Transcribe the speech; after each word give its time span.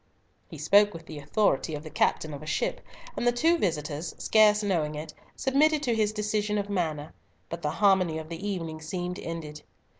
He 0.49 0.57
spoke 0.57 0.95
with 0.95 1.05
the 1.05 1.19
authority 1.19 1.75
of 1.75 1.83
the 1.83 1.91
captain 1.91 2.33
of 2.33 2.41
a 2.41 2.47
ship, 2.47 2.81
and 3.15 3.27
the 3.27 3.31
two 3.31 3.59
visitors, 3.59 4.15
scarce 4.17 4.63
knowing 4.63 4.95
it, 4.95 5.13
submitted 5.35 5.83
to 5.83 5.93
his 5.93 6.11
decision 6.11 6.57
of 6.57 6.71
manner, 6.71 7.13
but 7.49 7.61
the 7.61 7.69
harmony 7.69 8.17
of 8.17 8.27
the 8.27 8.47
evening 8.47 8.81
seemed 8.81 9.19
ended. 9.19 9.61